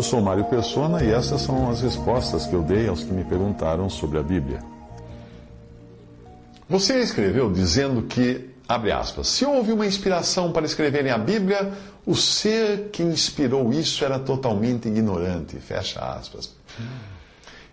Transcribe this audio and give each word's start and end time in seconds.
Eu 0.00 0.02
sou 0.02 0.22
Mário 0.22 0.46
Persona 0.46 1.04
e 1.04 1.10
essas 1.12 1.42
são 1.42 1.68
as 1.68 1.82
respostas 1.82 2.46
que 2.46 2.54
eu 2.54 2.62
dei 2.62 2.88
aos 2.88 3.04
que 3.04 3.12
me 3.12 3.22
perguntaram 3.22 3.90
sobre 3.90 4.18
a 4.18 4.22
Bíblia. 4.22 4.60
Você 6.66 7.00
escreveu 7.00 7.52
dizendo 7.52 8.00
que 8.04 8.48
Abre 8.66 8.92
aspas. 8.92 9.26
Se 9.26 9.44
houve 9.44 9.72
uma 9.72 9.84
inspiração 9.84 10.52
para 10.52 10.64
escreverem 10.64 11.10
a 11.10 11.18
Bíblia, 11.18 11.72
o 12.06 12.14
ser 12.14 12.88
que 12.90 13.02
inspirou 13.02 13.72
isso 13.74 14.02
era 14.02 14.18
totalmente 14.18 14.88
ignorante. 14.88 15.56
Fecha 15.56 16.00
aspas. 16.00 16.54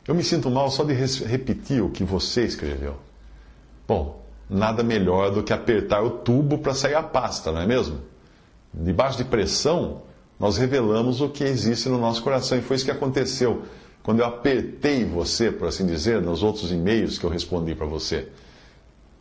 Eu 0.05 0.13
me 0.13 0.23
sinto 0.23 0.49
mal 0.49 0.70
só 0.70 0.84
de 0.84 0.94
repetir 0.94 1.82
o 1.82 1.91
que 1.91 2.04
você 2.04 2.44
escreveu. 2.44 2.98
Bom, 3.88 4.21
nada 4.49 4.84
melhor 4.84 5.32
do 5.32 5.44
que 5.44 5.54
apertar 5.54 6.02
o 6.02 6.09
tubo 6.09 6.57
para 6.57 6.73
sair 6.73 6.96
a 6.96 7.04
pasta, 7.04 7.54
não 7.54 7.62
é 7.62 7.68
mesmo? 7.68 8.02
Debaixo 8.73 9.18
de 9.18 9.23
pressão, 9.23 10.02
nós 10.40 10.58
revelamos 10.58 11.22
o 11.22 11.30
que 11.30 11.44
existe 11.44 11.90
no 11.90 11.98
nosso 11.98 12.21
coração. 12.21 12.57
E 12.57 12.62
foi 12.62 12.76
isso 12.76 12.85
que 12.85 12.91
aconteceu 12.91 13.63
quando 14.04 14.20
eu 14.20 14.26
apertei 14.26 15.04
você, 15.04 15.52
por 15.52 15.68
assim 15.68 15.85
dizer, 15.85 16.21
nos 16.21 16.41
outros 16.41 16.71
e-mails 16.71 17.18
que 17.18 17.26
eu 17.26 17.29
respondi 17.29 17.76
para 17.76 17.85
você. 17.85 18.29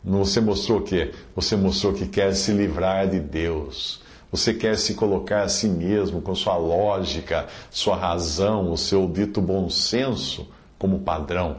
Você 0.03 0.39
mostrou 0.39 0.79
o 0.79 0.81
quê? 0.81 1.11
Você 1.35 1.55
mostrou 1.57 1.91
que 1.91 2.07
quer 2.07 2.33
se 2.33 2.51
livrar 2.51 3.09
de 3.09 3.19
Deus. 3.19 4.01
Você 4.31 4.53
quer 4.53 4.77
se 4.77 4.93
colocar 4.93 5.43
a 5.43 5.49
si 5.49 5.67
mesmo 5.67 6.21
com 6.21 6.35
sua 6.35 6.55
lógica, 6.57 7.47
sua 7.69 7.95
razão, 7.95 8.71
o 8.71 8.77
seu 8.77 9.07
dito 9.07 9.41
bom 9.41 9.69
senso 9.69 10.47
como 10.77 10.99
padrão. 10.99 11.57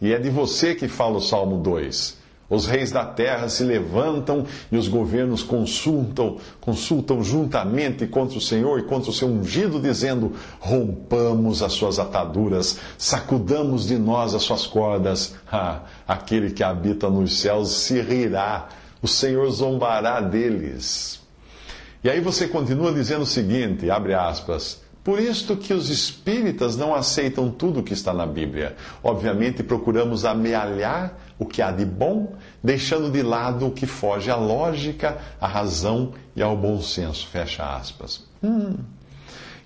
E 0.00 0.12
é 0.12 0.18
de 0.18 0.30
você 0.30 0.74
que 0.74 0.88
fala 0.88 1.18
o 1.18 1.20
Salmo 1.20 1.58
2. 1.58 2.19
Os 2.50 2.66
reis 2.66 2.90
da 2.90 3.04
terra 3.04 3.48
se 3.48 3.62
levantam 3.62 4.44
e 4.72 4.76
os 4.76 4.88
governos 4.88 5.44
consultam, 5.44 6.38
consultam 6.60 7.22
juntamente 7.22 8.08
contra 8.08 8.36
o 8.36 8.40
Senhor 8.40 8.80
e 8.80 8.82
contra 8.82 9.08
o 9.08 9.14
seu 9.14 9.28
ungido, 9.28 9.80
dizendo: 9.80 10.32
rompamos 10.58 11.62
as 11.62 11.72
suas 11.72 12.00
ataduras, 12.00 12.80
sacudamos 12.98 13.86
de 13.86 13.96
nós 13.96 14.34
as 14.34 14.42
suas 14.42 14.66
cordas. 14.66 15.36
Ah, 15.50 15.82
aquele 16.08 16.50
que 16.50 16.64
habita 16.64 17.08
nos 17.08 17.38
céus 17.38 17.70
se 17.70 18.00
rirá, 18.00 18.68
o 19.00 19.06
Senhor 19.06 19.48
zombará 19.52 20.20
deles. 20.20 21.20
E 22.02 22.10
aí 22.10 22.20
você 22.20 22.48
continua 22.48 22.92
dizendo 22.92 23.22
o 23.22 23.26
seguinte: 23.26 23.88
abre 23.88 24.12
aspas. 24.12 24.82
Por 25.02 25.18
isto 25.18 25.56
que 25.56 25.72
os 25.72 25.88
espíritas 25.88 26.76
não 26.76 26.94
aceitam 26.94 27.50
tudo 27.50 27.80
o 27.80 27.82
que 27.82 27.94
está 27.94 28.12
na 28.12 28.26
Bíblia. 28.26 28.76
Obviamente, 29.02 29.62
procuramos 29.62 30.26
amealhar 30.26 31.16
o 31.40 31.46
que 31.46 31.62
há 31.62 31.72
de 31.72 31.86
bom, 31.86 32.34
deixando 32.62 33.10
de 33.10 33.22
lado 33.22 33.66
o 33.66 33.70
que 33.70 33.86
foge 33.86 34.30
à 34.30 34.36
lógica, 34.36 35.16
à 35.40 35.48
razão 35.48 36.12
e 36.36 36.42
ao 36.42 36.54
bom 36.54 36.80
senso. 36.82 37.26
Fecha 37.26 37.64
aspas. 37.64 38.22
Hum. 38.44 38.76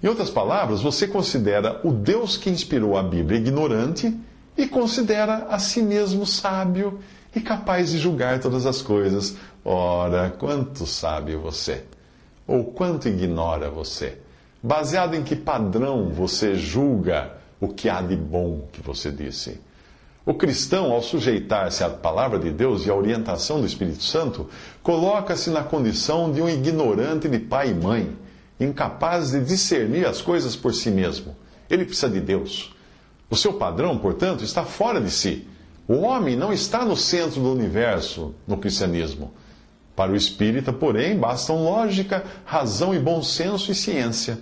Em 0.00 0.06
outras 0.06 0.30
palavras, 0.30 0.80
você 0.80 1.08
considera 1.08 1.80
o 1.82 1.90
Deus 1.90 2.36
que 2.36 2.48
inspirou 2.48 2.96
a 2.96 3.02
Bíblia 3.02 3.40
ignorante 3.40 4.16
e 4.56 4.68
considera 4.68 5.48
a 5.50 5.58
si 5.58 5.82
mesmo 5.82 6.24
sábio 6.24 7.00
e 7.34 7.40
capaz 7.40 7.90
de 7.90 7.98
julgar 7.98 8.38
todas 8.38 8.66
as 8.66 8.80
coisas. 8.80 9.36
Ora, 9.64 10.30
quanto 10.38 10.86
sabe 10.86 11.34
você? 11.34 11.82
Ou 12.46 12.64
quanto 12.66 13.08
ignora 13.08 13.68
você? 13.68 14.18
Baseado 14.62 15.14
em 15.14 15.24
que 15.24 15.34
padrão 15.34 16.10
você 16.10 16.54
julga 16.54 17.32
o 17.60 17.66
que 17.66 17.88
há 17.88 18.00
de 18.00 18.14
bom 18.14 18.68
que 18.72 18.80
você 18.80 19.10
disse? 19.10 19.60
O 20.26 20.32
cristão, 20.32 20.90
ao 20.90 21.02
sujeitar-se 21.02 21.84
à 21.84 21.90
palavra 21.90 22.38
de 22.38 22.50
Deus 22.50 22.86
e 22.86 22.90
à 22.90 22.94
orientação 22.94 23.60
do 23.60 23.66
Espírito 23.66 24.02
Santo, 24.02 24.48
coloca-se 24.82 25.50
na 25.50 25.62
condição 25.62 26.32
de 26.32 26.40
um 26.40 26.48
ignorante 26.48 27.28
de 27.28 27.38
pai 27.38 27.70
e 27.70 27.74
mãe, 27.74 28.16
incapaz 28.58 29.32
de 29.32 29.44
discernir 29.44 30.06
as 30.06 30.22
coisas 30.22 30.56
por 30.56 30.72
si 30.72 30.90
mesmo. 30.90 31.36
Ele 31.68 31.84
precisa 31.84 32.08
de 32.08 32.20
Deus. 32.20 32.74
O 33.28 33.36
seu 33.36 33.54
padrão, 33.54 33.98
portanto, 33.98 34.42
está 34.42 34.64
fora 34.64 34.98
de 34.98 35.10
si. 35.10 35.46
O 35.86 35.96
homem 35.96 36.36
não 36.36 36.52
está 36.52 36.86
no 36.86 36.96
centro 36.96 37.42
do 37.42 37.52
universo 37.52 38.34
no 38.46 38.56
cristianismo. 38.56 39.34
Para 39.94 40.12
o 40.12 40.16
espírita, 40.16 40.72
porém, 40.72 41.18
bastam 41.18 41.62
lógica, 41.62 42.24
razão 42.46 42.94
e 42.94 42.98
bom 42.98 43.22
senso 43.22 43.70
e 43.70 43.74
ciência. 43.74 44.38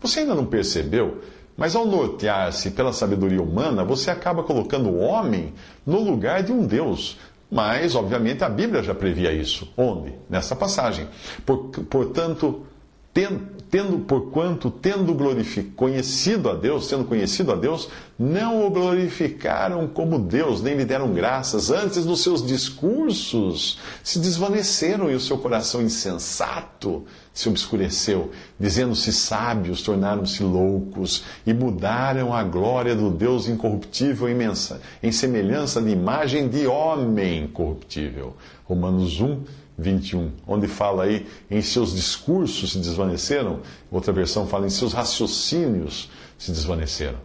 Você 0.00 0.20
ainda 0.20 0.36
não 0.36 0.46
percebeu? 0.46 1.20
Mas 1.56 1.74
ao 1.74 1.86
nortear-se 1.86 2.70
pela 2.72 2.92
sabedoria 2.92 3.42
humana, 3.42 3.84
você 3.84 4.10
acaba 4.10 4.42
colocando 4.42 4.88
o 4.90 4.98
homem 4.98 5.54
no 5.86 6.00
lugar 6.00 6.42
de 6.42 6.52
um 6.52 6.66
Deus. 6.66 7.16
Mas, 7.50 7.94
obviamente, 7.94 8.44
a 8.44 8.48
Bíblia 8.48 8.82
já 8.82 8.94
previa 8.94 9.32
isso. 9.32 9.72
Onde? 9.76 10.12
Nessa 10.28 10.54
passagem. 10.54 11.08
Por, 11.44 11.68
portanto, 11.88 12.66
tendo, 13.70 14.00
porquanto, 14.00 14.70
tendo 14.70 15.16
conhecido 15.74 16.50
a 16.50 16.54
Deus, 16.54 16.86
tendo 16.86 17.04
conhecido 17.04 17.50
a 17.50 17.56
Deus, 17.56 17.88
não 18.18 18.66
o 18.66 18.70
glorificaram 18.70 19.88
como 19.88 20.18
Deus, 20.18 20.62
nem 20.62 20.76
lhe 20.76 20.84
deram 20.84 21.12
graças. 21.12 21.70
Antes, 21.70 22.04
nos 22.04 22.22
seus 22.22 22.46
discursos, 22.46 23.78
se 24.04 24.18
desvaneceram 24.18 25.10
e 25.10 25.14
o 25.14 25.20
seu 25.20 25.38
coração 25.38 25.80
insensato 25.80 27.04
se 27.32 27.48
obscureceu. 27.48 28.30
Dizendo-se 28.60 29.12
sábios, 29.12 29.82
tornaram-se 29.82 30.42
loucos 30.42 31.24
e 31.46 31.54
mudaram 31.54 32.34
a 32.34 32.42
glória 32.44 32.94
do 32.94 33.10
Deus 33.10 33.48
incorruptível 33.48 34.28
imensa, 34.28 34.80
em 35.02 35.10
semelhança 35.10 35.80
de 35.80 35.90
imagem 35.90 36.48
de 36.48 36.66
homem 36.66 37.46
corruptível. 37.48 38.36
Romanos 38.64 39.20
1, 39.20 39.42
21, 39.78 40.32
onde 40.46 40.66
fala 40.66 41.04
aí 41.04 41.26
em 41.50 41.60
seus 41.60 41.94
discursos 41.94 42.72
se 42.72 42.78
desvaneceram, 42.78 43.60
outra 43.90 44.12
versão 44.12 44.46
fala 44.46 44.66
em 44.66 44.70
seus 44.70 44.92
raciocínios 44.92 46.08
se 46.38 46.50
desvaneceram. 46.50 47.18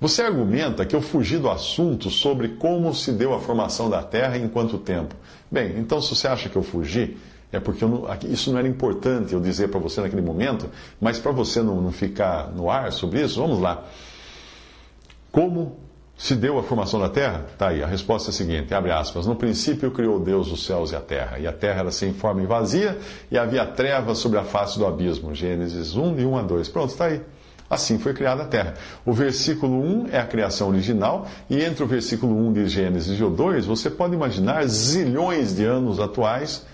Você 0.00 0.22
argumenta 0.22 0.86
que 0.86 0.94
eu 0.94 1.02
fugi 1.02 1.38
do 1.38 1.50
assunto 1.50 2.08
sobre 2.08 2.50
como 2.50 2.94
se 2.94 3.12
deu 3.12 3.34
a 3.34 3.40
formação 3.40 3.90
da 3.90 4.02
Terra 4.02 4.36
e 4.36 4.42
em 4.42 4.48
quanto 4.48 4.78
tempo. 4.78 5.14
Bem, 5.50 5.76
então 5.78 6.00
se 6.00 6.14
você 6.14 6.28
acha 6.28 6.48
que 6.48 6.56
eu 6.56 6.62
fugi, 6.62 7.16
é 7.50 7.58
porque 7.58 7.84
não, 7.84 8.04
isso 8.28 8.52
não 8.52 8.58
era 8.58 8.68
importante 8.68 9.32
eu 9.32 9.40
dizer 9.40 9.68
para 9.68 9.80
você 9.80 10.00
naquele 10.00 10.22
momento, 10.22 10.70
mas 11.00 11.18
para 11.18 11.32
você 11.32 11.62
não, 11.62 11.80
não 11.80 11.90
ficar 11.90 12.52
no 12.52 12.70
ar 12.70 12.92
sobre 12.92 13.22
isso, 13.22 13.40
vamos 13.40 13.58
lá. 13.58 13.84
Como 15.32 15.87
se 16.18 16.34
deu 16.34 16.58
a 16.58 16.64
formação 16.64 16.98
da 16.98 17.08
terra? 17.08 17.46
Está 17.52 17.68
aí, 17.68 17.80
a 17.80 17.86
resposta 17.86 18.30
é 18.30 18.30
a 18.30 18.34
seguinte, 18.34 18.74
abre 18.74 18.90
aspas. 18.90 19.24
No 19.24 19.36
princípio 19.36 19.92
criou 19.92 20.18
Deus 20.18 20.50
os 20.50 20.66
céus 20.66 20.90
e 20.90 20.96
a 20.96 21.00
terra, 21.00 21.38
e 21.38 21.46
a 21.46 21.52
terra 21.52 21.80
era 21.80 21.92
sem 21.92 22.12
forma 22.12 22.42
e 22.42 22.46
vazia, 22.46 22.98
e 23.30 23.38
havia 23.38 23.64
trevas 23.64 24.18
sobre 24.18 24.36
a 24.36 24.42
face 24.42 24.76
do 24.80 24.84
abismo. 24.84 25.32
Gênesis 25.32 25.94
1, 25.94 26.16
de 26.16 26.26
1 26.26 26.36
a 26.36 26.42
2. 26.42 26.68
Pronto, 26.70 26.90
está 26.90 27.04
aí. 27.04 27.22
Assim 27.70 27.98
foi 27.98 28.14
criada 28.14 28.42
a 28.42 28.46
terra. 28.46 28.74
O 29.06 29.12
versículo 29.12 29.80
1 29.80 30.08
é 30.10 30.18
a 30.18 30.26
criação 30.26 30.70
original, 30.70 31.28
e 31.48 31.62
entre 31.62 31.84
o 31.84 31.86
versículo 31.86 32.36
1 32.48 32.52
de 32.52 32.66
Gênesis 32.66 33.16
e 33.16 33.22
o 33.22 33.30
2, 33.30 33.64
você 33.64 33.88
pode 33.88 34.14
imaginar 34.14 34.66
zilhões 34.66 35.54
de 35.54 35.64
anos 35.64 36.00
atuais 36.00 36.66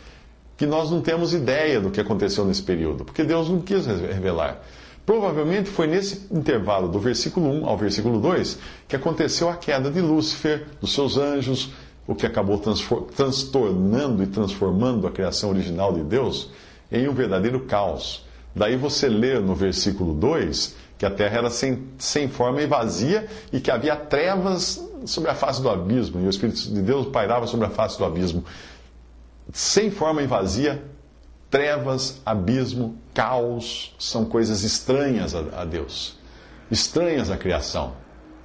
que 0.57 0.65
nós 0.65 0.91
não 0.91 1.03
temos 1.03 1.35
ideia 1.35 1.81
do 1.83 1.91
que 1.91 2.01
aconteceu 2.01 2.47
nesse 2.47 2.63
período, 2.63 3.05
porque 3.05 3.25
Deus 3.25 3.51
não 3.51 3.61
quis 3.61 3.85
revelar. 3.87 4.63
Provavelmente 5.07 5.69
foi 5.69 5.87
nesse 5.87 6.27
intervalo 6.31 6.89
do 6.89 6.99
versículo 6.99 7.51
1 7.51 7.67
ao 7.67 7.77
versículo 7.77 8.19
2 8.21 8.59
que 8.89 8.97
aconteceu 8.97 9.51
a 9.51 9.57
queda 9.57 9.91
de 9.91 10.01
Lúcifer, 10.01 10.67
dos 10.81 10.95
seus 10.95 11.19
anjos, 11.19 11.71
o 12.07 12.15
que 12.15 12.27
acabou 12.27 12.61
transtornando 13.15 14.23
e 14.23 14.27
transformando 14.27 15.07
a 15.07 15.11
criação 15.11 15.51
original 15.51 15.93
de 15.93 16.03
Deus 16.03 16.51
em 16.91 17.09
um 17.09 17.13
verdadeiro 17.13 17.61
caos. 17.61 18.25
Daí 18.55 18.77
você 18.77 19.09
lê 19.09 19.39
no 19.39 19.55
versículo 19.55 20.15
2 20.15 20.77
que 20.97 21.05
a 21.05 21.11
terra 21.11 21.39
era 21.39 21.51
sem, 21.51 21.83
sem 21.99 22.29
forma 22.29 22.63
e 22.63 22.67
vazia 22.67 23.27
e 23.53 23.61
que 23.61 23.71
havia 23.71 23.97
trevas 23.97 24.83
sobre 25.05 25.31
a 25.31 25.35
face 25.35 25.61
do 25.61 25.69
abismo, 25.69 26.21
e 26.21 26.27
o 26.27 26.31
Espírito 26.31 26.61
de 26.61 26.81
Deus 26.81 27.07
pairava 27.09 27.47
sobre 27.47 27.67
a 27.67 27.71
face 27.71 27.99
do 27.99 28.05
abismo. 28.05 28.45
Sem 29.53 29.91
forma 29.91 30.23
e 30.23 30.27
vazia, 30.27 30.83
Trevas, 31.55 32.21
abismo, 32.27 32.99
caos 33.15 33.95
são 33.97 34.25
coisas 34.25 34.65
estranhas 34.65 35.37
a, 35.37 35.61
a 35.61 35.65
Deus, 35.65 36.19
estranhas 36.69 37.31
à 37.31 37.37
criação. 37.37 37.93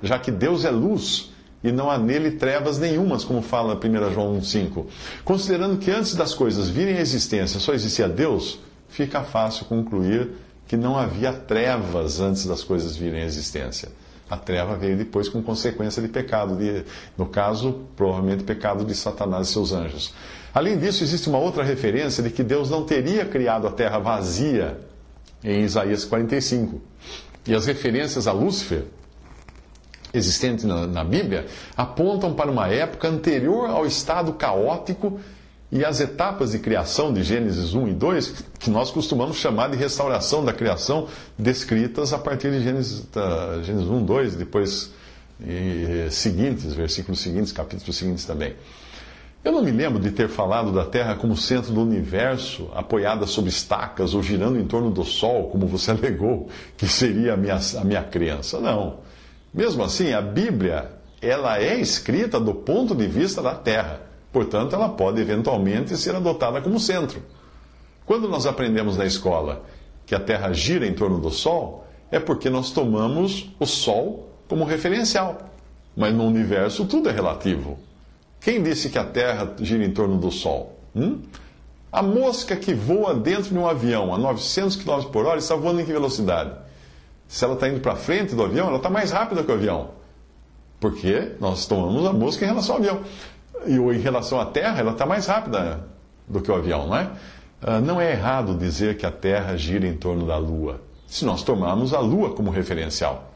Já 0.04 0.20
que 0.20 0.30
Deus 0.30 0.64
é 0.64 0.70
luz, 0.70 1.32
e 1.64 1.72
não 1.72 1.90
há 1.90 1.98
nele 1.98 2.30
trevas 2.30 2.78
nenhumas, 2.78 3.24
como 3.24 3.42
fala 3.42 3.74
1 3.74 4.14
João 4.14 4.40
1,5. 4.40 4.86
Considerando 5.26 5.80
que 5.80 5.90
antes 5.90 6.14
das 6.14 6.36
coisas 6.36 6.70
virem 6.70 6.98
à 6.98 7.02
existência 7.02 7.60
só 7.60 7.74
existia 7.74 8.08
Deus, 8.08 8.60
fica 8.88 9.24
fácil 9.24 9.66
concluir 9.66 10.30
que 10.68 10.78
não 10.78 10.96
havia 10.96 11.34
trevas 11.34 12.20
antes 12.20 12.46
das 12.46 12.64
coisas 12.64 12.96
virem 12.96 13.24
à 13.24 13.26
existência. 13.26 13.90
A 14.30 14.38
treva 14.38 14.76
veio 14.76 14.96
depois 14.96 15.28
com 15.28 15.42
consequência 15.42 16.00
de 16.00 16.10
pecado, 16.10 16.56
de, 16.56 16.84
no 17.18 17.26
caso, 17.26 17.86
provavelmente 17.96 18.44
pecado 18.44 18.86
de 18.86 18.94
Satanás 18.94 19.48
e 19.48 19.52
seus 19.54 19.74
anjos. 19.74 20.14
Além 20.54 20.78
disso, 20.78 21.04
existe 21.04 21.30
uma 21.30 21.38
outra 21.38 21.64
referência 21.64 22.24
de 22.24 22.30
que 22.30 22.44
Deus 22.44 22.70
não 22.70 22.84
teria 22.84 23.26
criado 23.26 23.68
a 23.68 23.72
terra 23.72 24.00
vazia 24.00 24.80
em 25.44 25.62
Isaías 25.62 26.06
45. 26.06 26.82
E 27.48 27.54
as 27.54 27.66
referências 27.66 28.28
a 28.28 28.32
Lúcifer, 28.32 28.84
existentes 30.14 30.66
na, 30.66 30.88
na 30.88 31.04
Bíblia, 31.04 31.46
apontam 31.78 32.34
para 32.34 32.50
uma 32.52 32.68
época 32.68 33.08
anterior 33.08 33.70
ao 33.70 33.86
estado 33.86 34.34
caótico 34.34 35.20
e 35.72 35.86
as 35.86 36.00
etapas 36.00 36.52
de 36.52 36.60
criação 36.60 37.14
de 37.14 37.22
Gênesis 37.22 37.76
1 37.76 37.90
e 37.90 37.94
2, 37.94 38.34
que 38.60 38.72
nós 38.72 38.90
costumamos 38.90 39.38
chamar 39.38 39.70
de 39.70 39.78
restauração 39.78 40.44
da 40.44 40.52
criação, 40.52 41.08
descritas 41.38 42.12
a 42.12 42.18
partir 42.18 42.52
de 42.52 42.64
Gênesis, 42.64 43.02
uh, 43.02 43.64
Gênesis 43.64 43.88
1, 43.88 44.04
2, 44.04 44.36
depois 44.36 44.92
e, 45.40 46.08
seguintes, 46.10 46.74
versículos 46.74 47.20
seguintes, 47.20 47.52
capítulos 47.52 47.96
seguintes 47.96 48.26
também. 48.26 48.56
Eu 49.44 49.54
não 49.54 49.64
me 49.64 49.72
lembro 49.72 50.00
de 50.00 50.12
ter 50.12 50.28
falado 50.28 50.72
da 50.72 50.84
Terra 50.84 51.16
como 51.16 51.36
centro 51.38 51.72
do 51.72 51.82
universo, 51.82 52.70
apoiada 52.76 53.26
sobre 53.26 53.50
estacas 53.50 54.14
ou 54.14 54.22
girando 54.22 54.60
em 54.60 54.66
torno 54.66 54.92
do 54.92 55.06
Sol, 55.06 55.50
como 55.50 55.66
você 55.66 55.92
alegou 55.92 56.50
que 56.76 56.88
seria 56.88 57.34
a 57.34 57.38
minha, 57.38 57.58
a 57.80 57.84
minha 57.86 58.04
crença. 58.04 58.60
Não. 58.60 58.98
Mesmo 59.54 59.82
assim, 59.84 60.12
a 60.12 60.22
Bíblia 60.22 60.92
ela 61.22 61.58
é 61.58 61.80
escrita 61.80 62.40
do 62.40 62.54
ponto 62.54 62.94
de 62.94 63.08
vista 63.08 63.42
da 63.42 63.56
Terra. 63.56 64.02
Portanto, 64.32 64.76
ela 64.76 64.90
pode 64.90 65.22
eventualmente 65.22 65.96
ser 65.98 66.16
adotada 66.16 66.62
como 66.62 66.80
centro. 66.80 67.22
Quando 68.06 68.28
nós 68.28 68.46
aprendemos 68.46 68.98
na 68.98 69.06
escola 69.06 69.64
que 70.06 70.14
a 70.14 70.20
Terra 70.20 70.52
gira 70.52 70.86
em 70.86 70.94
torno 70.94 71.20
do 71.20 71.30
Sol, 71.30 71.88
é 72.12 72.20
porque 72.20 72.50
nós 72.50 72.72
tomamos 72.72 73.50
o 73.60 73.66
Sol 73.66 74.30
como 74.50 74.66
referencial. 74.66 75.50
Mas 75.96 76.14
no 76.14 76.26
universo 76.26 76.86
tudo 76.86 77.10
é 77.10 77.12
relativo. 77.12 77.78
Quem 78.42 78.64
disse 78.64 78.90
que 78.90 78.98
a 78.98 79.04
Terra 79.04 79.54
gira 79.60 79.84
em 79.84 79.92
torno 79.92 80.18
do 80.18 80.32
Sol? 80.32 80.80
Hum? 80.96 81.20
A 81.92 82.02
mosca 82.02 82.56
que 82.56 82.74
voa 82.74 83.14
dentro 83.16 83.50
de 83.50 83.58
um 83.58 83.68
avião 83.68 84.14
a 84.14 84.18
900 84.18 84.76
km 84.76 85.04
por 85.12 85.26
hora 85.26 85.40
está 85.40 85.56
voando 85.56 85.82
em 85.82 85.86
que 85.86 85.92
velocidade? 85.92 86.52
Se 87.28 87.44
ela 87.44 87.56
está 87.56 87.68
indo 87.68 87.80
para 87.80 87.96
frente 87.96 88.36
do 88.36 88.44
avião, 88.44 88.68
ela 88.68 88.78
está 88.78 88.90
mais 88.90 89.12
rápida 89.12 89.44
que 89.44 89.52
o 89.52 89.56
avião. 89.56 89.92
Porque 90.80 91.34
nós 91.40 91.66
tomamos 91.66 92.06
a 92.06 92.14
mosca 92.14 92.46
em 92.46 92.48
relação 92.48 92.76
ao 92.76 92.82
avião. 92.82 93.02
E 93.66 93.74
em 93.74 94.00
relação 94.00 94.40
à 94.40 94.46
Terra, 94.46 94.80
ela 94.80 94.92
está 94.92 95.06
mais 95.06 95.26
rápida 95.26 95.84
do 96.28 96.42
que 96.42 96.50
o 96.50 96.56
avião, 96.56 96.88
não 96.88 96.98
é? 96.98 97.12
Ah, 97.62 97.82
não 97.82 98.00
é 98.00 98.12
errado 98.12 98.56
dizer 98.56 98.96
que 98.96 99.06
a 99.06 99.12
Terra 99.12 99.58
gira 99.58 99.86
em 99.86 99.98
torno 99.98 100.26
da 100.26 100.38
Lua, 100.38 100.80
se 101.08 101.26
nós 101.26 101.44
tomarmos 101.44 101.94
a 101.94 102.00
Lua 102.00 102.34
como 102.34 102.52
referencial. 102.52 103.34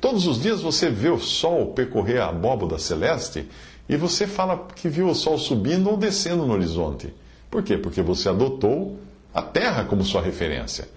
Todos 0.00 0.26
os 0.26 0.40
dias 0.40 0.60
você 0.60 0.88
vê 0.88 1.08
o 1.08 1.18
Sol 1.18 1.72
percorrer 1.72 2.20
a 2.20 2.28
abóboda 2.28 2.78
celeste 2.78 3.48
e 3.88 3.96
você 3.96 4.26
fala 4.26 4.66
que 4.74 4.88
viu 4.88 5.08
o 5.08 5.14
Sol 5.14 5.38
subindo 5.38 5.90
ou 5.90 5.96
descendo 5.96 6.46
no 6.46 6.52
horizonte. 6.52 7.12
Por 7.50 7.62
quê? 7.62 7.76
Porque 7.76 8.02
você 8.02 8.28
adotou 8.28 8.98
a 9.32 9.42
Terra 9.42 9.84
como 9.84 10.04
sua 10.04 10.22
referência. 10.22 10.88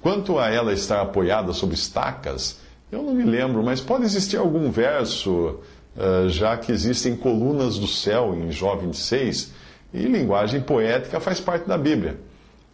Quanto 0.00 0.38
a 0.38 0.50
ela 0.50 0.72
estar 0.72 1.00
apoiada 1.00 1.52
sobre 1.52 1.74
estacas, 1.74 2.58
eu 2.90 3.02
não 3.02 3.14
me 3.14 3.24
lembro, 3.24 3.62
mas 3.62 3.80
pode 3.80 4.04
existir 4.04 4.36
algum 4.36 4.70
verso 4.70 5.60
ah, 5.96 6.26
já 6.28 6.56
que 6.56 6.72
existem 6.72 7.14
colunas 7.14 7.78
do 7.78 7.86
céu 7.86 8.34
em 8.34 8.50
Jó 8.50 8.76
26, 8.76 9.52
e 9.92 10.04
linguagem 10.04 10.60
poética 10.60 11.20
faz 11.20 11.38
parte 11.38 11.68
da 11.68 11.76
Bíblia. 11.76 12.18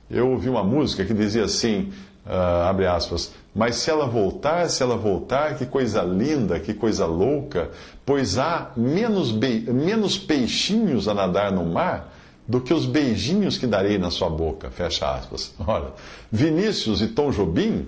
Eu 0.08 0.30
ouvi 0.30 0.48
uma 0.48 0.62
música 0.62 1.04
que 1.04 1.12
dizia 1.12 1.44
assim, 1.44 1.92
uh, 2.28 2.68
abre 2.68 2.86
aspas, 2.86 3.32
mas 3.54 3.76
se 3.76 3.90
ela 3.90 4.06
voltar, 4.06 4.68
se 4.68 4.82
ela 4.82 4.96
voltar, 4.96 5.56
que 5.56 5.66
coisa 5.66 6.02
linda, 6.02 6.60
que 6.60 6.74
coisa 6.74 7.06
louca, 7.06 7.70
pois 8.06 8.38
há 8.38 8.70
menos, 8.76 9.32
menos 9.32 10.16
peixinhos 10.16 11.08
a 11.08 11.14
nadar 11.14 11.50
no 11.50 11.64
mar 11.64 12.14
do 12.46 12.60
que 12.60 12.72
os 12.72 12.86
beijinhos 12.86 13.58
que 13.58 13.66
darei 13.66 13.98
na 13.98 14.10
sua 14.10 14.30
boca, 14.30 14.70
fecha 14.70 15.10
aspas. 15.10 15.54
Olha, 15.66 15.92
Vinícius 16.30 17.00
e 17.00 17.08
Tom 17.08 17.30
Jobim 17.30 17.86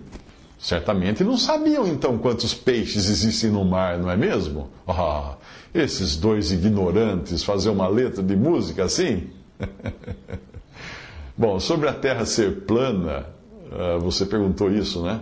Certamente 0.60 1.24
não 1.24 1.38
sabiam 1.38 1.88
então 1.88 2.18
quantos 2.18 2.52
peixes 2.52 3.08
existem 3.08 3.50
no 3.50 3.64
mar, 3.64 3.96
não 3.96 4.10
é 4.10 4.16
mesmo? 4.16 4.68
Ah, 4.86 5.36
esses 5.74 6.16
dois 6.16 6.52
ignorantes 6.52 7.42
fazer 7.42 7.70
uma 7.70 7.88
letra 7.88 8.22
de 8.22 8.36
música 8.36 8.84
assim? 8.84 9.30
Bom, 11.34 11.58
sobre 11.58 11.88
a 11.88 11.94
Terra 11.94 12.26
ser 12.26 12.66
plana, 12.66 13.24
você 14.00 14.26
perguntou 14.26 14.70
isso, 14.70 15.02
né? 15.02 15.20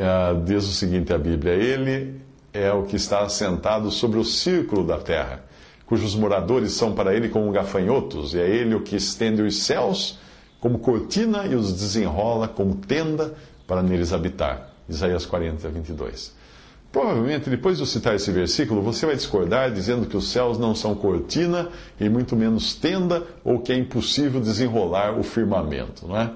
Ah, 0.00 0.34
diz 0.44 0.64
o 0.64 0.72
seguinte 0.72 1.12
a 1.12 1.18
Bíblia: 1.18 1.52
Ele 1.52 2.20
é 2.52 2.72
o 2.72 2.84
que 2.84 2.96
está 2.96 3.20
assentado 3.20 3.90
sobre 3.90 4.18
o 4.18 4.24
círculo 4.24 4.86
da 4.86 4.98
terra, 4.98 5.44
cujos 5.86 6.14
moradores 6.14 6.72
são 6.72 6.94
para 6.94 7.14
ele 7.14 7.28
como 7.28 7.50
gafanhotos, 7.50 8.34
e 8.34 8.38
é 8.38 8.48
ele 8.48 8.74
o 8.74 8.80
que 8.80 8.96
estende 8.96 9.42
os 9.42 9.62
céus 9.62 10.18
como 10.60 10.78
cortina 10.78 11.44
e 11.46 11.54
os 11.54 11.72
desenrola 11.72 12.48
como 12.48 12.76
tenda 12.76 13.34
para 13.66 13.82
neles 13.82 14.12
habitar. 14.12 14.70
Isaías 14.88 15.26
40, 15.26 15.68
22. 15.68 16.32
Provavelmente, 16.90 17.50
depois 17.50 17.76
de 17.76 17.82
eu 17.82 17.86
citar 17.86 18.14
esse 18.14 18.30
versículo, 18.30 18.80
você 18.80 19.04
vai 19.04 19.16
discordar 19.16 19.72
dizendo 19.72 20.06
que 20.06 20.16
os 20.16 20.28
céus 20.28 20.58
não 20.58 20.74
são 20.74 20.94
cortina 20.94 21.68
e 21.98 22.08
muito 22.08 22.36
menos 22.36 22.74
tenda, 22.74 23.24
ou 23.42 23.58
que 23.58 23.72
é 23.72 23.76
impossível 23.76 24.40
desenrolar 24.40 25.18
o 25.18 25.24
firmamento, 25.24 26.06
não 26.06 26.16
é? 26.16 26.30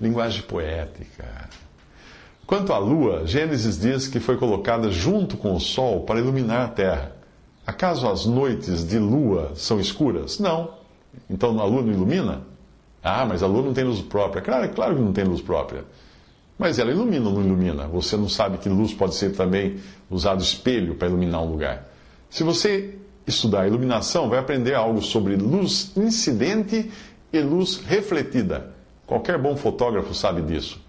Linguagem 0.00 0.42
poética. 0.42 1.48
Quanto 2.46 2.72
à 2.72 2.78
lua, 2.78 3.26
Gênesis 3.26 3.78
diz 3.78 4.06
que 4.06 4.20
foi 4.20 4.36
colocada 4.36 4.90
junto 4.90 5.36
com 5.36 5.54
o 5.54 5.60
sol 5.60 6.02
para 6.02 6.20
iluminar 6.20 6.66
a 6.66 6.68
terra. 6.68 7.12
Acaso 7.66 8.06
as 8.06 8.26
noites 8.26 8.86
de 8.86 8.98
lua 8.98 9.52
são 9.54 9.80
escuras? 9.80 10.38
Não. 10.38 10.74
Então 11.30 11.58
a 11.58 11.64
lua 11.64 11.82
não 11.82 11.92
ilumina? 11.92 12.42
Ah, 13.02 13.24
mas 13.24 13.42
a 13.42 13.46
lua 13.46 13.62
não 13.62 13.72
tem 13.72 13.84
luz 13.84 14.00
própria. 14.00 14.42
Claro, 14.42 14.68
claro 14.70 14.96
que 14.96 15.00
não 15.00 15.12
tem 15.12 15.24
luz 15.24 15.40
própria. 15.40 15.84
Mas 16.58 16.78
ela 16.78 16.90
ilumina 16.90 17.28
ou 17.28 17.34
não 17.34 17.42
ilumina? 17.42 17.86
Você 17.88 18.16
não 18.16 18.28
sabe 18.28 18.58
que 18.58 18.68
luz 18.68 18.92
pode 18.92 19.14
ser 19.14 19.32
também 19.32 19.78
usado 20.10 20.42
espelho 20.42 20.94
para 20.94 21.08
iluminar 21.08 21.42
um 21.42 21.50
lugar. 21.50 21.88
Se 22.28 22.42
você 22.42 22.96
estudar 23.26 23.66
iluminação, 23.66 24.28
vai 24.28 24.38
aprender 24.38 24.74
algo 24.74 25.00
sobre 25.00 25.36
luz 25.36 25.92
incidente 25.96 26.90
e 27.32 27.40
luz 27.40 27.78
refletida. 27.86 28.73
Qualquer 29.06 29.38
bom 29.38 29.56
fotógrafo 29.56 30.14
sabe 30.14 30.42
disso. 30.42 30.80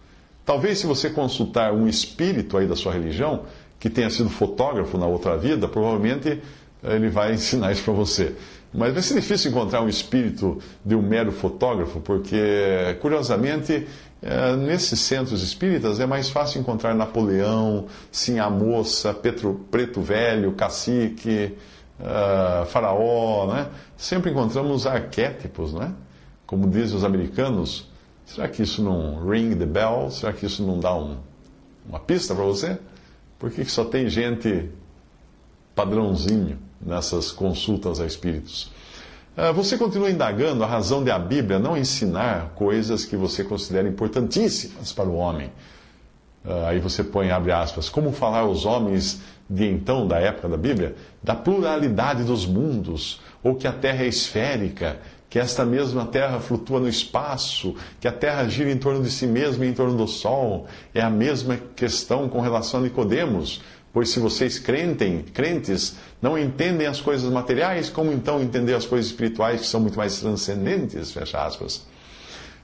Talvez 0.45 0.79
se 0.79 0.87
você 0.87 1.09
consultar 1.09 1.73
um 1.73 1.87
espírito 1.87 2.57
aí 2.57 2.67
da 2.67 2.75
sua 2.75 2.93
religião, 2.93 3.43
que 3.79 3.89
tenha 3.89 4.09
sido 4.09 4.29
fotógrafo 4.29 4.97
na 4.97 5.07
outra 5.07 5.37
vida, 5.37 5.67
provavelmente 5.67 6.41
ele 6.83 7.09
vai 7.09 7.33
ensinar 7.35 7.71
isso 7.71 7.83
para 7.83 7.93
você. 7.93 8.35
Mas 8.73 8.93
vai 8.93 9.01
ser 9.01 9.15
difícil 9.15 9.51
encontrar 9.51 9.81
um 9.81 9.87
espírito 9.87 10.59
de 10.83 10.95
um 10.95 11.01
mero 11.01 11.31
fotógrafo, 11.31 12.01
porque, 12.01 12.97
curiosamente, 13.01 13.87
é, 14.21 14.55
nesses 14.55 14.99
centros 14.99 15.41
espíritas 15.41 15.99
é 15.99 16.05
mais 16.05 16.29
fácil 16.29 16.59
encontrar 16.59 16.93
Napoleão, 16.93 17.85
Sim 18.11 18.39
a 18.39 18.49
Moça, 18.49 19.13
Petro, 19.13 19.65
Preto 19.71 20.01
Velho, 20.01 20.51
Cacique, 20.53 21.55
uh, 21.99 22.65
Faraó, 22.65 23.47
né? 23.47 23.67
Sempre 23.95 24.31
encontramos 24.31 24.85
arquétipos, 24.85 25.73
né? 25.73 25.93
Como 26.45 26.67
dizem 26.67 26.97
os 26.97 27.03
americanos, 27.03 27.89
será 28.25 28.47
que 28.47 28.61
isso 28.63 28.83
não 28.83 29.27
ring 29.29 29.55
the 29.55 29.65
bell? 29.65 30.09
Será 30.11 30.33
que 30.33 30.45
isso 30.45 30.63
não 30.63 30.79
dá 30.79 30.95
um, 30.95 31.17
uma 31.87 31.99
pista 31.99 32.33
para 32.33 32.43
você? 32.43 32.77
Por 33.37 33.51
que, 33.51 33.65
que 33.65 33.71
só 33.71 33.85
tem 33.85 34.09
gente 34.09 34.69
padrãozinho 35.75 36.57
nessas 36.81 37.31
consultas 37.31 37.99
a 37.99 38.05
espíritos? 38.05 38.71
Ah, 39.37 39.51
você 39.51 39.77
continua 39.77 40.09
indagando 40.09 40.63
a 40.63 40.67
razão 40.67 41.03
de 41.03 41.11
a 41.11 41.19
Bíblia 41.19 41.59
não 41.59 41.75
ensinar 41.75 42.53
coisas 42.55 43.03
que 43.03 43.17
você 43.17 43.43
considera 43.43 43.87
importantíssimas 43.87 44.93
para 44.93 45.09
o 45.09 45.15
homem. 45.15 45.51
Ah, 46.45 46.69
aí 46.69 46.79
você 46.79 47.03
põe, 47.03 47.31
abre 47.31 47.51
aspas, 47.51 47.89
como 47.89 48.13
falar 48.13 48.39
aos 48.39 48.65
homens 48.65 49.21
de 49.49 49.65
então, 49.65 50.07
da 50.07 50.19
época 50.19 50.47
da 50.47 50.57
Bíblia, 50.57 50.95
da 51.21 51.35
pluralidade 51.35 52.23
dos 52.23 52.45
mundos, 52.45 53.19
ou 53.43 53.55
que 53.55 53.67
a 53.67 53.73
Terra 53.73 54.03
é 54.03 54.07
esférica, 54.07 54.99
que 55.35 55.39
esta 55.39 55.65
mesma 55.65 56.05
Terra 56.05 56.39
flutua 56.39 56.79
no 56.79 56.87
espaço, 56.87 57.75
que 57.99 58.07
a 58.07 58.11
Terra 58.13 58.47
gira 58.47 58.71
em 58.71 58.77
torno 58.77 59.03
de 59.03 59.11
si 59.11 59.27
mesma 59.27 59.65
e 59.65 59.67
em 59.67 59.73
torno 59.73 59.97
do 59.97 60.07
Sol. 60.07 60.65
É 60.93 61.01
a 61.01 61.09
mesma 61.09 61.59
questão 61.75 62.29
com 62.29 62.39
relação 62.39 62.79
a 62.79 62.83
Nicodemos. 62.83 63.61
Pois 63.91 64.07
se 64.07 64.19
vocês 64.21 64.57
crentem, 64.57 65.23
crentes 65.33 65.97
não 66.21 66.37
entendem 66.37 66.87
as 66.87 67.01
coisas 67.01 67.29
materiais, 67.29 67.89
como 67.89 68.13
então 68.13 68.41
entender 68.41 68.75
as 68.75 68.85
coisas 68.85 69.07
espirituais 69.07 69.59
que 69.59 69.67
são 69.67 69.81
muito 69.81 69.97
mais 69.97 70.17
transcendentes? 70.21 71.11
Fecha 71.11 71.45
aspas. 71.45 71.85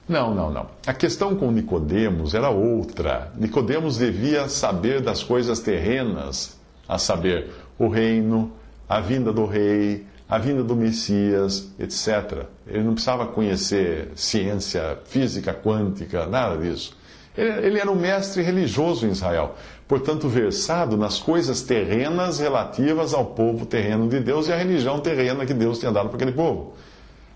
Não, 0.08 0.34
não, 0.34 0.50
não. 0.50 0.66
A 0.86 0.94
questão 0.94 1.36
com 1.36 1.50
Nicodemos 1.50 2.34
era 2.34 2.48
outra. 2.48 3.32
Nicodemos 3.36 3.98
devia 3.98 4.48
saber 4.48 5.02
das 5.02 5.22
coisas 5.22 5.60
terrenas, 5.60 6.58
a 6.88 6.96
saber, 6.96 7.50
o 7.78 7.88
reino, 7.88 8.50
a 8.88 8.98
vinda 8.98 9.30
do 9.30 9.44
rei, 9.44 10.06
a 10.32 10.38
vinda 10.38 10.64
do 10.64 10.74
Messias, 10.74 11.70
etc. 11.78 12.46
Ele 12.66 12.82
não 12.82 12.94
precisava 12.94 13.26
conhecer 13.26 14.12
ciência 14.14 14.98
física 15.04 15.52
quântica, 15.52 16.24
nada 16.24 16.56
disso. 16.56 16.96
Ele, 17.36 17.78
era 17.78 17.90
um 17.90 17.94
mestre 17.94 18.40
religioso 18.40 19.06
em 19.06 19.10
Israel, 19.10 19.56
portanto, 19.86 20.30
versado 20.30 20.96
nas 20.96 21.18
coisas 21.18 21.60
terrenas 21.60 22.38
relativas 22.38 23.12
ao 23.12 23.26
povo 23.26 23.66
terreno 23.66 24.08
de 24.08 24.20
Deus 24.20 24.48
e 24.48 24.52
à 24.54 24.56
religião 24.56 25.00
terrena 25.00 25.44
que 25.44 25.52
Deus 25.52 25.78
tinha 25.78 25.92
dado 25.92 26.08
para 26.08 26.16
aquele 26.16 26.32
povo. 26.32 26.72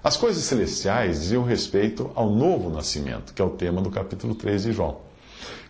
As 0.03 0.17
coisas 0.17 0.43
celestiais 0.45 1.21
diziam 1.21 1.45
respeito 1.45 2.11
ao 2.15 2.31
novo 2.31 2.71
nascimento, 2.71 3.35
que 3.35 3.43
é 3.43 3.45
o 3.45 3.51
tema 3.51 3.83
do 3.83 3.91
capítulo 3.91 4.35
3 4.35 4.63
de 4.63 4.73
João. 4.73 4.97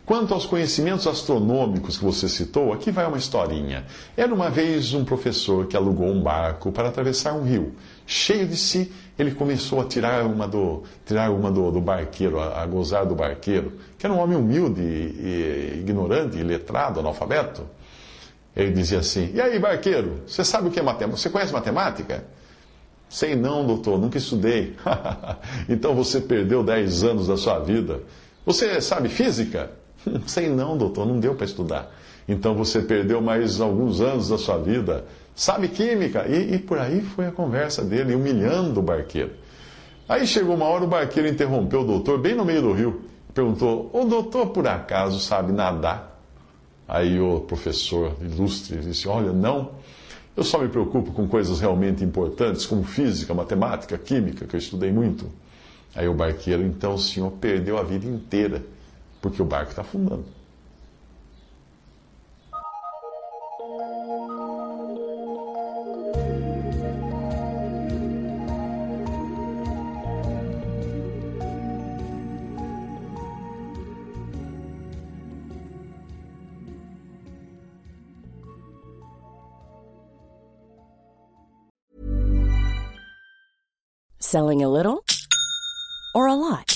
Quanto 0.07 0.33
aos 0.33 0.47
conhecimentos 0.47 1.05
astronômicos 1.05 1.99
que 1.99 2.05
você 2.05 2.29
citou, 2.29 2.73
aqui 2.73 2.93
vai 2.93 3.05
uma 3.09 3.19
historinha. 3.19 3.85
Era 4.17 4.33
uma 4.33 4.49
vez 4.49 4.95
um 4.95 5.05
professor 5.05 5.67
que 5.67 5.77
alugou 5.77 6.07
um 6.07 6.23
barco 6.23 6.71
para 6.71 6.89
atravessar 6.89 7.33
um 7.33 7.43
rio. 7.43 7.75
Cheio 8.07 8.47
de 8.47 8.57
si, 8.57 8.93
ele 9.19 9.33
começou 9.33 9.81
a 9.81 9.85
tirar 9.85 10.25
uma 10.25 10.47
do, 10.47 10.85
tirar 11.05 11.33
uma 11.33 11.51
do, 11.51 11.73
do 11.73 11.81
barqueiro, 11.81 12.39
a, 12.39 12.63
a, 12.63 12.67
gozar 12.67 13.05
do 13.05 13.17
barqueiro, 13.17 13.73
que 13.99 14.07
era 14.07 14.15
um 14.15 14.21
homem 14.21 14.39
humilde, 14.39 14.81
e, 14.81 15.75
e, 15.75 15.81
ignorante, 15.81 16.41
letrado, 16.41 17.01
analfabeto. 17.01 17.67
Ele 18.55 18.71
dizia 18.71 19.01
assim: 19.01 19.33
E 19.35 19.41
aí, 19.41 19.59
barqueiro, 19.59 20.23
você 20.25 20.45
sabe 20.45 20.69
o 20.69 20.71
que 20.71 20.79
é 20.79 20.83
matemática? 20.85 21.21
Você 21.21 21.31
conhece 21.31 21.53
matemática? 21.53 22.25
Sei 23.09 23.35
não, 23.35 23.67
doutor, 23.67 23.99
nunca 23.99 24.19
estudei. 24.19 24.77
então 25.69 25.97
você 25.97 26.21
perdeu 26.21 26.63
10 26.63 27.03
anos 27.03 27.27
da 27.27 27.37
sua 27.37 27.59
vida. 27.59 28.03
Você 28.45 28.81
sabe 28.81 29.09
física? 29.09 29.69
Sei 30.27 30.49
não, 30.49 30.77
doutor, 30.77 31.07
não 31.07 31.19
deu 31.19 31.35
para 31.35 31.45
estudar. 31.45 31.91
Então 32.29 32.55
você 32.55 32.81
perdeu 32.81 33.21
mais 33.21 33.61
alguns 33.61 34.01
anos 34.01 34.29
da 34.29 34.39
sua 34.39 34.59
vida. 34.59 35.05
Sabe 35.35 35.69
química? 35.69 36.27
E, 36.27 36.55
e, 36.55 36.59
por 36.59 36.79
aí 36.79 37.01
foi 37.01 37.27
a 37.27 37.31
conversa 37.31 37.85
dele, 37.85 38.15
humilhando 38.15 38.81
o 38.81 38.83
barqueiro. 38.83 39.33
Aí 40.09 40.27
chegou 40.27 40.55
uma 40.55 40.67
hora, 40.67 40.85
o 40.85 40.89
barqueiro 40.89 41.29
interrompeu 41.29 41.83
o 41.83 41.85
doutor, 41.85 42.19
bem 42.19 42.35
no 42.35 42.45
meio 42.45 42.63
do 42.63 42.73
rio. 42.73 43.03
Perguntou: 43.35 43.91
O 43.93 44.05
doutor 44.05 44.49
por 44.49 44.67
acaso 44.67 45.21
sabe 45.21 45.53
nadar? 45.53 46.21
Aí 46.89 47.21
o 47.21 47.41
professor 47.41 48.15
ilustre 48.21 48.79
disse: 48.79 49.07
Olha, 49.09 49.33
não. 49.33 49.73
Eu 50.37 50.45
só 50.45 50.59
me 50.59 50.69
preocupo 50.69 51.13
com 51.13 51.27
coisas 51.27 51.61
realmente 51.61 52.05
importantes, 52.05 52.67
como 52.67 52.85
física, 52.85 53.33
matemática, 53.33 53.97
química, 53.97 54.47
que 54.47 54.55
eu 54.55 54.59
estudei 54.59 54.93
muito. 54.93 55.27
Aí 55.95 56.07
o 56.07 56.13
barqueiro, 56.13 56.63
então 56.63 56.95
o 56.95 56.99
senhor 56.99 57.31
perdeu 57.33 57.79
a 57.79 57.83
vida 57.83 58.07
inteira 58.07 58.63
porque 59.26 59.42
o 59.42 59.45
barco 59.45 59.71
está 59.71 59.83
afundando. 59.83 60.25
Selling 84.21 84.62
a 84.62 84.68
little 84.68 85.04
or 86.14 86.28
a 86.28 86.35
lot? 86.35 86.75